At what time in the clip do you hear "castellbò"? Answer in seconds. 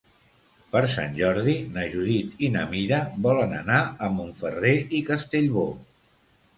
5.15-5.73